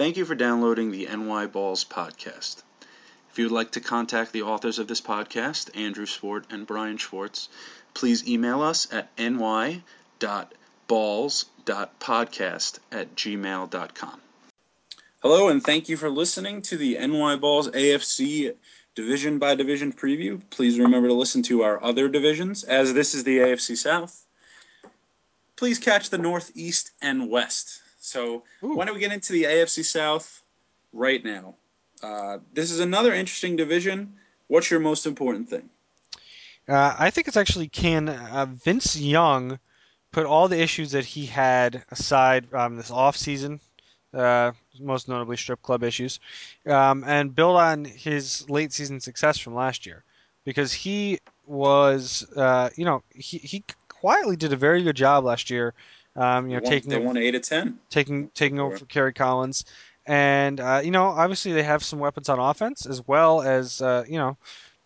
[0.00, 2.62] Thank you for downloading the NY Balls podcast.
[3.30, 6.96] If you would like to contact the authors of this podcast, Andrew Swart and Brian
[6.96, 7.50] Schwartz,
[7.92, 9.82] please email us at ny.balls.podcast
[12.90, 14.20] at gmail.com.
[15.18, 18.54] Hello, and thank you for listening to the NY Balls AFC
[18.94, 20.40] division by division preview.
[20.48, 24.24] Please remember to listen to our other divisions, as this is the AFC South.
[25.56, 27.82] Please catch the Northeast and West.
[28.00, 28.74] So, Ooh.
[28.74, 30.42] why don't we get into the AFC South
[30.92, 31.54] right now?
[32.02, 34.14] Uh, this is another interesting division.
[34.48, 35.68] What's your most important thing?
[36.66, 39.58] Uh, I think it's actually can uh, Vince Young
[40.12, 43.60] put all the issues that he had aside um, this off season,
[44.14, 46.20] uh, most notably strip club issues,
[46.66, 50.04] um, and build on his late season success from last year,
[50.44, 55.50] because he was, uh, you know, he, he quietly did a very good job last
[55.50, 55.74] year.
[56.20, 57.78] Um, you know, They taking they won eight to ten.
[57.88, 58.78] taking taking over Sure.
[58.80, 59.64] for Kerry Collins,
[60.06, 64.04] and uh, you know obviously they have some weapons on offense as well as uh,
[64.06, 64.36] you know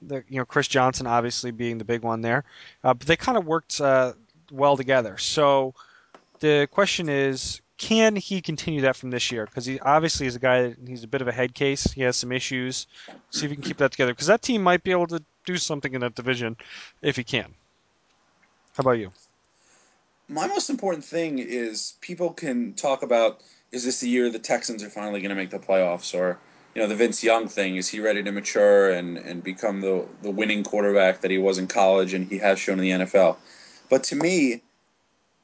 [0.01, 2.45] the you know Chris Johnson obviously being the big one there,
[2.85, 4.13] uh, but they kind of worked uh,
[4.53, 5.19] well together.
[5.19, 5.75] So
[6.41, 7.61] the question is.
[7.77, 9.47] Can he continue that from this year?
[9.47, 10.63] Because he obviously is a guy.
[10.63, 11.91] that- He's a bit of a head case.
[11.91, 12.87] He has some issues.
[13.31, 14.13] See if he can keep that together.
[14.13, 16.57] Because that team might be able to do something in that division
[17.03, 17.53] if he can.
[18.77, 19.11] How about you?
[20.29, 24.83] My most important thing is people can talk about is this the year the Texans
[24.83, 26.39] are finally going to make the playoffs, or
[26.75, 30.07] you know the Vince Young thing is he ready to mature and and become the
[30.23, 33.37] the winning quarterback that he was in college and he has shown in the NFL.
[33.91, 34.63] But to me,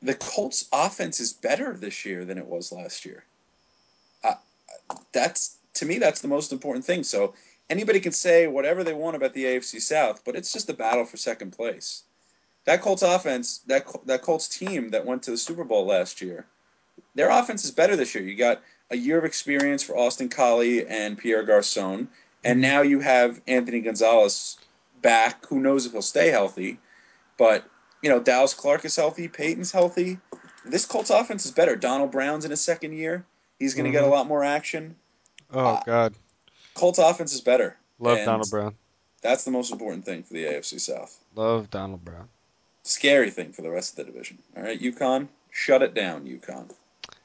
[0.00, 3.24] the Colts offense is better this year than it was last year.
[4.24, 4.34] Uh,
[5.12, 7.02] that's to me that's the most important thing.
[7.04, 7.34] So
[7.68, 11.04] anybody can say whatever they want about the AFC South, but it's just a battle
[11.04, 12.04] for second place
[12.64, 16.46] that Colts offense, that that Colts team that went to the Super Bowl last year,
[17.14, 18.24] their offense is better this year.
[18.24, 22.08] You got a year of experience for Austin Collie and Pierre Garcon,
[22.44, 24.58] and now you have Anthony Gonzalez
[25.02, 25.46] back.
[25.46, 26.78] Who knows if he'll stay healthy?
[27.38, 27.64] But
[28.02, 30.18] you know, Dallas Clark is healthy, Peyton's healthy.
[30.64, 31.76] This Colts offense is better.
[31.76, 33.24] Donald Brown's in his second year.
[33.58, 34.10] He's going to get a Mhm.
[34.10, 34.96] lot more action.
[35.52, 36.14] Oh Uh, God,
[36.74, 37.76] Colts offense is better.
[37.98, 38.74] love Donald Brown.
[39.22, 41.18] That's the most important thing for the AFC South.
[41.34, 42.28] Love Donald Brown.
[42.82, 44.38] Scary thing for the rest of the division.
[44.56, 46.70] All right, UConn, shut it down, UConn.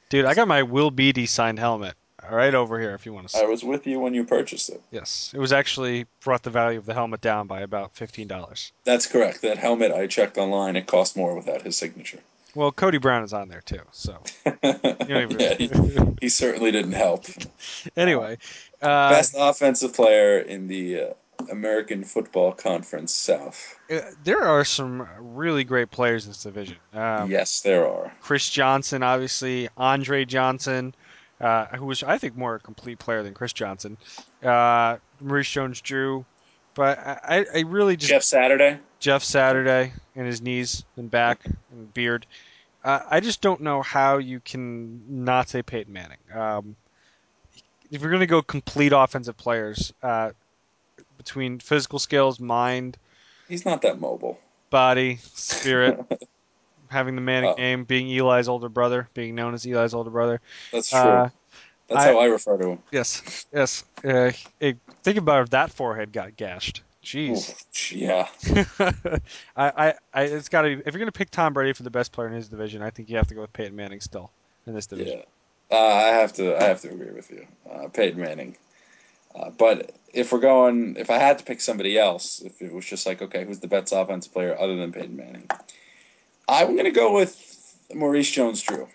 [0.08, 1.94] Dude, I got my Will Beatty signed helmet
[2.30, 3.42] right over here if you want to see.
[3.42, 4.80] I was with you when you purchased it.
[4.90, 8.72] Yes, it was actually brought the value of the helmet down by about fifteen dollars.
[8.84, 9.42] That's correct.
[9.42, 10.76] That helmet I checked online.
[10.76, 12.20] It cost more without his signature.
[12.54, 13.82] Well, Cody Brown is on there too.
[13.92, 14.18] So
[14.62, 15.70] yeah, he,
[16.20, 17.26] he certainly didn't help.
[17.96, 18.38] anyway,
[18.80, 21.06] uh, Best offensive player in the uh,
[21.50, 23.78] American Football Conference South.
[24.24, 26.76] there are some really great players in this division.
[26.92, 28.12] Um, yes, there are.
[28.20, 30.94] Chris Johnson, obviously, Andre Johnson,
[31.40, 33.96] uh, who was I think more a complete player than Chris Johnson.
[34.42, 36.24] Uh, Maurice Jones-Drew,
[36.74, 38.78] but I, I really just Jeff Saturday.
[39.00, 42.26] Jeff Saturday and his knees and back and beard.
[42.84, 46.18] Uh, I just don't know how you can not say Peyton Manning.
[46.32, 46.76] Um,
[47.90, 50.30] if you're going to go complete offensive players, uh,
[51.26, 52.96] between physical skills, mind,
[53.48, 54.38] He's not that mobile.
[54.70, 55.98] body, spirit,
[56.88, 57.54] having the Manning Oh.
[57.54, 60.40] name, being Eli's older brother, being known as Eli's older brother.
[60.72, 60.98] That's true.
[60.98, 61.28] Uh,
[61.88, 62.78] That's I- how I refer to him.
[62.92, 63.84] Yes, yes.
[64.04, 66.82] Uh, it, think about if that forehead got gashed.
[67.04, 67.50] Jeez.
[67.50, 68.26] Oof, yeah.
[69.56, 70.82] I, I, I, it's got to be.
[70.84, 72.90] If you're going to pick Tom Brady for the best player in his division, I
[72.90, 74.32] think you have to go with Peyton Manning still
[74.66, 75.22] in this division.
[75.70, 76.60] Yeah, uh, I have to.
[76.60, 78.56] I have to agree with you, uh, Peyton Manning.
[79.36, 82.86] Uh, but if we're going, if I had to pick somebody else, if it was
[82.86, 85.48] just like, okay, who's the best offensive player other than Peyton Manning,
[86.48, 88.88] I'm going to go with Maurice Jones-Drew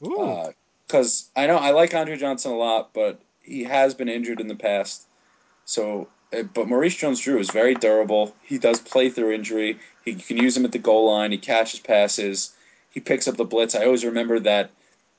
[0.00, 4.48] because I know I like Andre Johnson a lot, but he has been injured in
[4.48, 5.06] the past.
[5.64, 8.34] So, uh, but Maurice Jones-Drew is very durable.
[8.42, 9.78] He does play through injury.
[10.04, 11.30] He you can use him at the goal line.
[11.30, 12.54] He catches passes.
[12.90, 13.74] He picks up the blitz.
[13.74, 14.70] I always remember that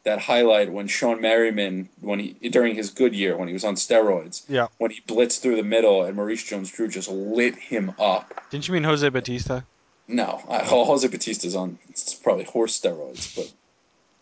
[0.06, 3.76] that highlight when Shawne Merriman, when he during his good year when he was on
[3.76, 4.68] steroids, yeah.
[4.78, 8.50] when he blitzed through the middle and Maurice Jones-Drew just lit him up.
[8.50, 9.62] Didn't you mean Jose Batista?
[10.08, 13.52] No, I, Jose Batista's on it's probably horse steroids, but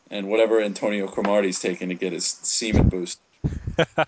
[0.10, 3.20] and whatever Antonio Cromartie's taking to get his semen boost.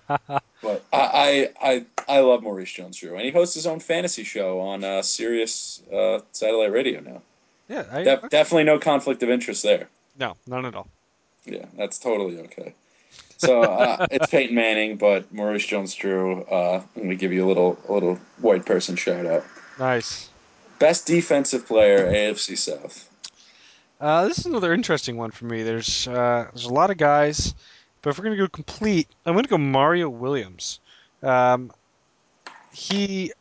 [0.61, 4.61] But I, I I I love Maurice Jones-Drew, and he hosts his own fantasy show
[4.61, 7.21] on uh, Sirius uh, satellite radio now.
[7.69, 7.83] Yeah.
[7.91, 9.89] I, Def- definitely no conflict of interest there.
[10.17, 10.87] no, none at all.
[11.45, 12.73] Yeah, that's totally okay.
[13.37, 16.43] So uh, it's Peyton Manning, but Maurice Jones-Drew.
[16.43, 19.43] Uh, I'm gonna give you a little a little white person shout out.
[19.77, 20.29] Nice.
[20.79, 23.09] Best defensive player, AFC South.
[23.99, 25.63] Uh, this is another interesting one for me.
[25.63, 27.53] There's uh, there's a lot of guys,
[28.01, 30.79] But if we're gonna go complete, I'm gonna go Mario Williams.
[31.23, 31.71] Um,
[32.71, 33.31] he,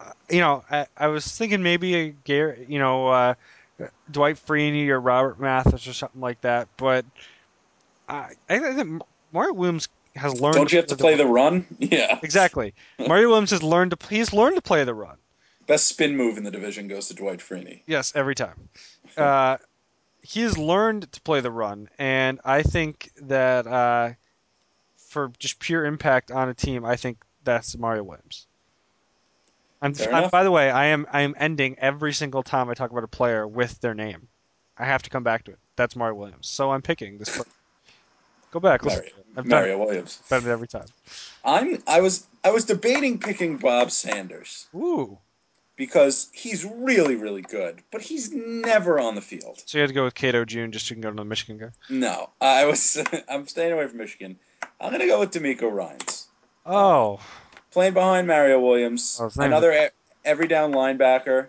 [0.00, 3.34] uh, you know, I, I was thinking maybe a Gary, you know, uh,
[4.10, 6.68] Dwight Freeney or Robert Mathis or something like that.
[6.76, 7.04] But
[8.08, 9.02] I, I think
[9.32, 11.18] Mario Williams has learned Don't you have to play run.
[11.18, 11.66] the run?
[11.78, 12.18] Yeah.
[12.22, 12.74] Exactly.
[12.98, 15.16] Mario Williams has learned to he's learned to play the run.
[15.66, 17.82] Best spin move in the division goes to Dwight Freeney.
[17.86, 18.68] Yes, every time.
[19.16, 19.56] Uh,
[20.20, 24.10] he has learned to play the run, and I think that uh,
[24.96, 28.46] for just pure impact on a team, I think that's Mario Williams.
[29.86, 32.90] I'm, I'm, by the way, I am I am ending every single time I talk
[32.90, 34.28] about a player with their name.
[34.78, 35.58] I have to come back to it.
[35.76, 36.48] That's Mario Williams.
[36.48, 37.30] So I'm picking this.
[37.30, 37.46] player.
[38.50, 38.84] Go back.
[38.84, 39.02] Mario,
[39.36, 40.20] I've done Mario Williams.
[40.24, 40.86] it, done it every time.
[41.44, 45.18] I'm I was I was debating picking Bob Sanders Ooh.
[45.76, 49.62] because he's really really good, but he's never on the field.
[49.66, 51.24] So you had to go with Cato June just so you can go to the
[51.24, 51.70] Michigan guy.
[51.88, 54.38] No, I was I'm staying away from Michigan.
[54.80, 56.26] I'm gonna go with DeMeco Ryans
[56.66, 57.20] Oh.
[57.76, 59.88] Playing behind Mario Williams, Oh, his name is- another e-
[60.24, 61.48] every down linebacker.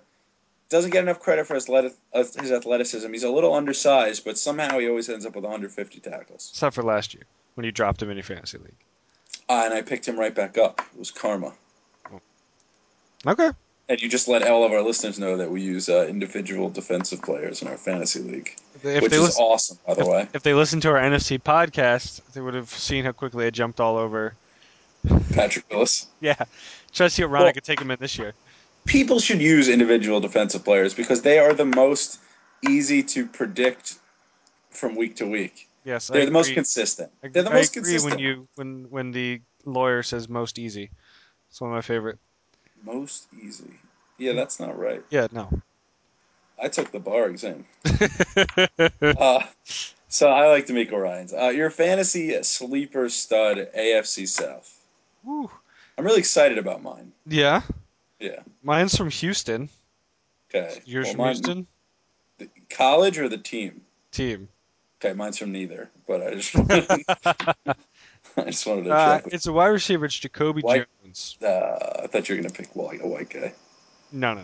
[0.68, 3.10] Doesn't get enough credit for his, uh, his athleticism.
[3.14, 6.50] He's a little undersized, but somehow he always ends up with 150 tackles.
[6.52, 7.24] Except for last year
[7.56, 8.76] when you dropped him in your fantasy league.
[9.48, 10.82] Uh, and I picked him right back up.
[10.94, 11.54] It was karma.
[13.26, 13.52] Okay.
[13.88, 17.22] And you just let all of our listeners know that we use uh, individual defensive
[17.22, 18.54] players in our fantasy league,
[18.84, 20.28] If which is listen, awesome, by the way.
[20.34, 23.80] if they listened to our NFC podcast, they would have seen how quickly I jumped
[23.80, 24.36] all over.
[25.34, 26.08] Patrick Willis.
[26.22, 26.36] Yeah.
[26.92, 28.34] See what Ron Well- could take him in this year.
[28.86, 32.20] People should use individual defensive players because they are the most
[32.68, 33.96] easy to predict
[34.70, 35.68] from week to week.
[35.84, 37.12] Yes, They're I the most consistent.
[37.24, 38.16] I, They're the I most agree consistent.
[38.16, 40.90] when you when when the lawyer says most easy.
[41.50, 42.18] It's one of my favorite.
[42.84, 43.72] Most easy.
[44.18, 45.04] Yeah, that's not right.
[45.10, 45.50] Yeah, no.
[46.62, 47.66] I took the bar exam.
[49.02, 49.44] Uh,
[50.10, 51.34] so I like DeMeco Ryans.
[51.34, 54.74] Uh, your fantasy sleeper stud AFC South.
[55.28, 55.50] Woo.
[55.98, 57.12] I'm really excited about mine.
[57.26, 57.62] Yeah,
[58.20, 58.40] Yeah.
[58.64, 59.70] mine's from Houston.
[60.50, 60.82] Okay.
[60.86, 61.68] Yours Well, from mine- Houston?
[62.38, 63.82] the college or the team?
[64.12, 64.48] Team.
[65.02, 65.90] Okay, mine's from neither.
[66.08, 66.56] But I just,
[68.38, 69.34] I just wanted to Uh, check.
[69.34, 70.06] it's a wide receiver.
[70.06, 71.38] It's Jacoby White- Jones.
[71.42, 73.54] Uh, I thought you were gonna pick a white guy.
[74.14, 74.42] No, no,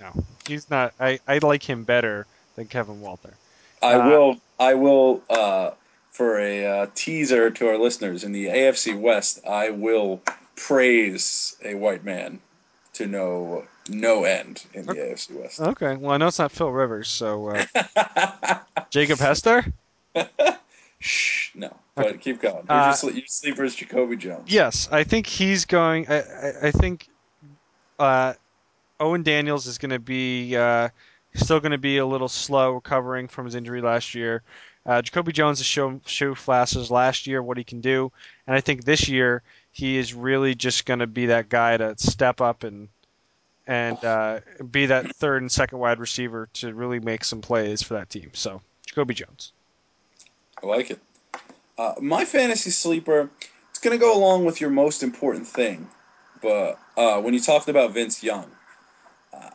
[0.00, 0.24] no, no.
[0.46, 0.92] He's not.
[1.00, 3.32] I I like him better than Kevin Walter.
[3.80, 4.40] I Uh, will.
[4.58, 5.22] I will.
[6.16, 10.20] Uh, for a uh, teaser to our listeners in the AFC West, I will
[10.56, 12.40] praise a white man
[12.94, 15.60] to no no end in the AFC West.
[15.60, 15.96] Okay.
[15.96, 18.58] Well, I know it's not Phil Rivers, so uh,
[18.90, 19.64] Jacob Hester.
[20.98, 21.76] Shh, no.
[21.94, 22.64] But keep going.
[22.68, 24.50] Uh, your, sle- your sleeper is Jacoby Jones.
[24.50, 26.08] Yes, I think he's going.
[26.08, 27.08] I, I, I think
[27.98, 28.32] uh,
[28.98, 30.88] Owen Daniels is going to be uh,
[31.34, 34.42] still going to be a little slow recovering from his injury last year.
[34.86, 38.12] Uh, Jacoby Jones has shown show flashes last year what he can do,
[38.46, 39.42] and I think this year
[39.72, 42.88] he is really just going to be that guy to step up and
[43.66, 44.40] and uh,
[44.70, 48.30] be that third and second wide receiver to really make some plays for that team.
[48.32, 49.52] So Jacoby Jones.
[50.62, 51.00] I like it.
[51.76, 53.28] Uh, my fantasy sleeper,
[53.70, 55.88] it's going to go along with your most important thing.
[56.40, 58.50] But uh, when you talked about Vince Young,
[59.34, 59.50] uh,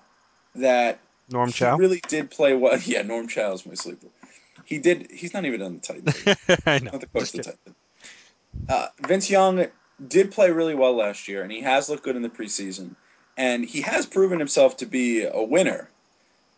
[0.56, 1.00] that
[1.30, 1.78] Norm Chow.
[1.78, 2.78] really did play well.
[2.86, 4.08] Yeah, Norm Chow is my sleeper.
[4.66, 5.10] He did.
[5.12, 6.62] He's not even on the Titans.
[6.66, 6.92] I know.
[6.92, 7.44] not the coach of the.
[7.44, 7.76] Titans.
[8.70, 9.68] Uh, Vince Young
[10.08, 12.96] did play really well last year, and he has looked good in the preseason.
[13.38, 15.90] And he has proven himself to be a winner.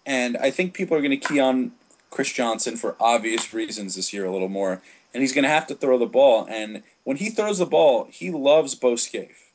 [0.06, 1.72] And I think people are going to key on
[2.10, 4.82] Chris Johnson for obvious reasons this year a little more.
[5.13, 6.48] And he's going to have to throw the ball.
[6.50, 9.51] And when he throws the ball, he loves Bo Scaife.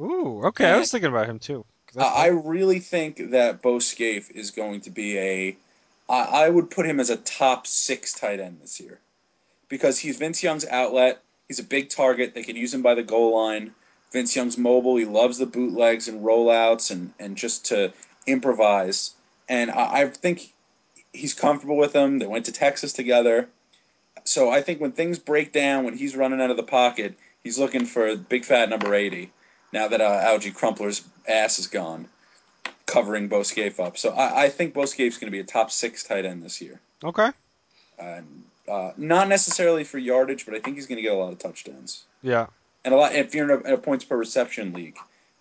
[0.00, 0.66] Ooh, okay.
[0.70, 1.64] I was thinking about him too.
[1.96, 5.56] Uh, I really think that Bo Scaife is going to be a.
[6.08, 9.00] I I would put him as a top six tight end this year,
[9.68, 11.20] because he's Vince Young's outlet.
[11.48, 12.34] He's a big target.
[12.34, 13.72] They can use him by the goal line.
[14.12, 14.96] Vince Young's mobile.
[14.96, 17.92] He loves the bootlegs and rollouts and and just to
[18.26, 19.12] improvise.
[19.48, 20.52] And I, I think
[21.12, 22.18] he's comfortable with them.
[22.18, 23.48] They went to Texas together.
[24.24, 27.58] So I think when things break down, when he's running out of the pocket, he's
[27.58, 29.30] looking for big fat number eighty.
[29.72, 32.08] Now that uh, Alge Crumpler's ass is gone,
[32.94, 33.96] covering Bo Scaife up.
[33.98, 36.60] So I, I think Bo Scaife's going to be a top six tight end this
[36.60, 36.80] year.
[37.02, 37.30] okay.
[37.98, 41.32] And uh, not necessarily for yardage, but I think he's going to get a lot
[41.32, 42.04] of touchdowns.
[42.22, 42.46] Yeah.
[42.84, 43.14] And a lot.
[43.14, 44.96] If you're in a, a points per reception league,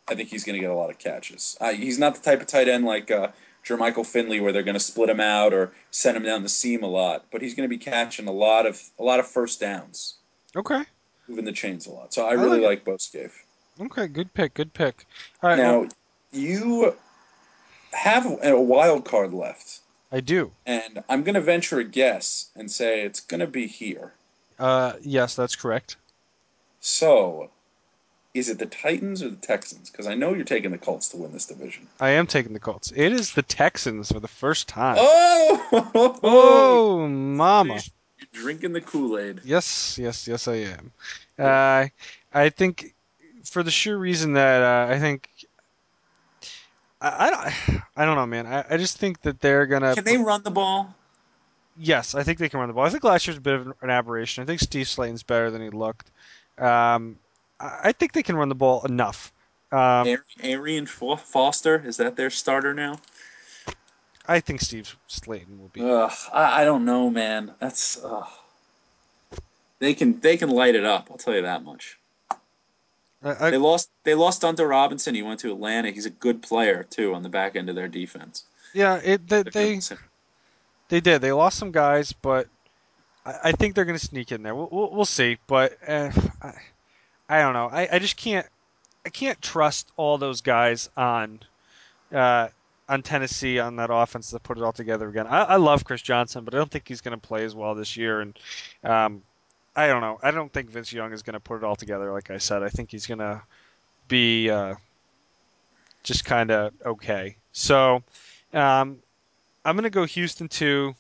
[0.07, 1.57] I think he's going to get a lot of catches.
[1.61, 3.29] Uh, he's not the type of tight end like uh,
[3.65, 6.83] Jermichael Finley, where they're going to split him out or send him down the seam
[6.83, 7.25] a lot.
[7.31, 10.15] But he's going to be catching a lot of a lot of first downs,
[10.55, 10.83] Okay.
[11.27, 12.13] moving the chains a lot.
[12.13, 13.45] So I I really like like Bo Scaife.
[13.79, 14.07] Okay.
[14.07, 14.53] Good pick.
[14.53, 15.05] Good pick.
[15.41, 15.57] All right.
[15.59, 15.89] well, Now
[16.31, 16.95] you
[17.93, 19.79] have a wild card left.
[20.11, 20.51] I do.
[20.65, 24.13] And I'm going to venture a guess and say it's going to be here.
[24.59, 25.95] Uh, yes, that's correct.
[26.79, 27.49] So,
[28.33, 29.89] is it the Titans or the Texans?
[29.89, 31.87] Because I know you're taking the Colts to win this division.
[31.99, 32.91] I am taking the Colts.
[32.95, 34.97] It is the Texans for the first time.
[34.99, 37.75] Oh, Oh, mama.
[38.19, 39.41] you're drinking the Kool-Aid.
[39.43, 40.91] Yes, yes, yes, I am.
[41.39, 41.87] Uh,
[42.33, 42.93] I think
[43.45, 45.29] for the sure reason that uh, I think
[47.03, 48.47] I, I don't I don't know, man.
[48.47, 49.93] I, I just think that they're gonna.
[49.93, 50.95] Can they run the ball?
[51.77, 52.85] Yes, I think they can run the ball.
[52.85, 54.43] I think last year's a bit of an aberration.
[54.43, 56.09] I think Steve Slaton's better than he looked.
[56.57, 57.17] Um,
[57.59, 59.31] I I think they can run the ball enough.
[59.71, 62.99] Um, Ar- Arian Foster is that their starter now?
[64.27, 65.81] I think Steve Slaton will be.
[65.81, 67.53] Ugh, I, I don't know, man.
[67.59, 68.29] That's ugh.
[69.79, 71.07] they can they can light it up.
[71.11, 71.97] I'll tell you that much.
[73.23, 75.15] I, They lost they lost Dunta Robinson.
[75.15, 75.91] He went to Atlanta.
[75.91, 78.43] He's a good player too on the back end of their defense.
[78.73, 79.79] yeah, it they, they
[80.89, 81.21] they did.
[81.21, 82.47] They lost some guys, but
[83.25, 84.53] I, I think they're going to sneak in there.
[84.55, 86.11] We'll, we'll, we'll see, but uh,
[86.41, 86.53] I,
[87.29, 87.69] I don't know.
[87.71, 88.45] I, I just can't
[89.05, 91.39] I can't trust all those guys on
[92.13, 92.49] uh,
[92.89, 95.27] on Tennessee on that offense to put it all together again.
[95.27, 97.75] I, I love Chris Johnson, but I don't think he's going to play as well
[97.75, 98.21] this year.
[98.21, 98.37] And
[98.83, 99.23] um,
[99.75, 100.19] I don't know.
[100.21, 102.11] I don't think Vince Young is going to put it all together.
[102.11, 103.41] Like I said, I think he's going to
[104.07, 104.75] be uh,
[106.03, 107.35] just kind of okay.
[107.53, 108.03] So
[108.53, 108.99] um,
[109.65, 110.95] I'm going to go Houston two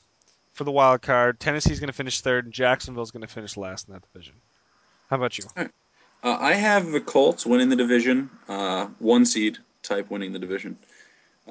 [0.53, 1.39] for the wild card.
[1.39, 4.35] Tennessee's going to finish third, and Jacksonville's going to finish last in that division.
[5.09, 5.45] How about you?
[5.55, 5.67] Uh,
[6.23, 10.77] I have the Colts winning the division, uh, one seed type winning the division.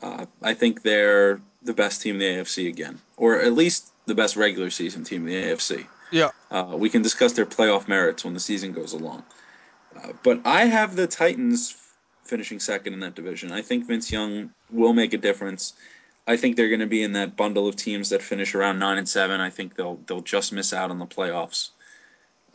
[0.03, 4.15] Uh, I think they're the best team in the AFC again, or at least the
[4.15, 5.87] best regular season team in the AFC.
[6.11, 6.31] Yeah.
[6.53, 9.23] Uh, we can discuss their playoff merits when the season goes along.
[9.97, 11.75] Uh, but I have the Titans
[12.25, 13.53] finishing second in that division.
[13.53, 15.73] I think Vince Young will make a difference.
[16.27, 18.99] I think they're going to be in that bundle of teams that finish around nine
[18.99, 19.41] and seven.
[19.41, 21.71] I think they'll they'll just miss out on the playoffs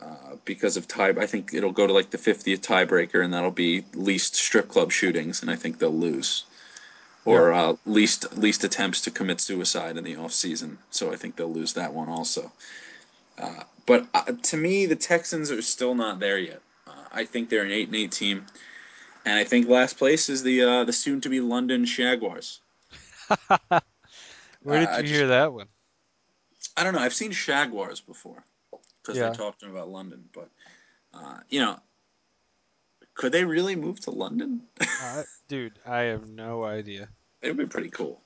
[0.00, 1.10] uh, because of tie.
[1.10, 4.90] I think it'll go to like the fiftieth tiebreaker, and that'll be least strip club
[4.90, 6.44] shootings, and I think they'll lose
[7.24, 10.78] or uh, least least attempts to commit suicide in the off season.
[10.90, 12.50] So I think they'll lose that one also.
[13.38, 16.60] Uh, but uh, to me, the Texans are still not there yet.
[16.86, 18.44] Uh, I think they're an eight and eight team,
[19.24, 22.60] and I think last place is the uh, the soon to be London Jaguars.
[24.62, 25.68] Where did I you just hear that one?
[26.76, 27.00] I don't know.
[27.00, 28.44] I've seen Jaguars before
[29.02, 30.48] because they talked to talked about London, but
[31.14, 31.78] uh, you know,
[33.14, 34.62] could they really move to London?
[35.00, 37.08] Uh, dude, I have no idea.
[37.40, 38.20] it would be pretty cool.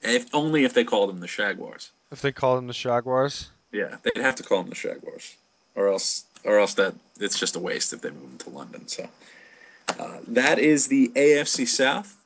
[0.00, 1.92] If only if they called them the Jaguars.
[2.10, 3.50] If they called them the Jaguars.
[3.74, 5.34] Yeah, they'd have to call them the Jaguars,
[5.74, 8.86] or else, or else that it's just a waste if they move them to London.
[8.86, 9.08] So
[9.98, 12.16] uh, that is the AFC South.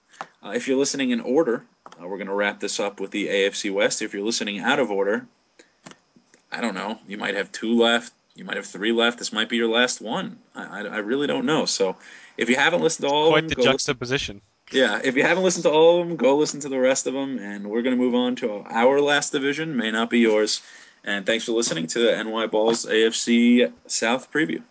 [0.44, 3.28] Uh, if you're listening in order, uh, we're going to wrap this up with the
[3.28, 4.02] AFC West.
[4.02, 5.26] If you're listening out of order,
[6.52, 6.98] I don't know.
[7.08, 8.12] You might have two left.
[8.34, 9.18] You might have three left.
[9.18, 10.38] This might be your last one.
[10.54, 11.64] I, I, I really don't know.
[11.64, 11.96] So
[12.36, 14.40] if you haven't listened to all Quite of the them, go listen juxtaposition.
[14.70, 17.14] yeah, if you haven't listened to all of them, go listen to the rest of
[17.14, 19.76] them, and we're going to move on to our last division.
[19.76, 20.60] May not be yours.
[21.04, 24.62] And thanks for listening to the NY Balls AFC South preview.